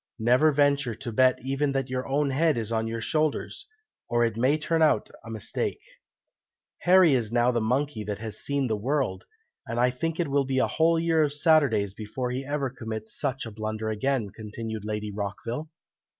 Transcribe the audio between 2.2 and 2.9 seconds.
head is on